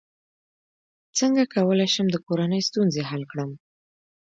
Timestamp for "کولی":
1.55-1.87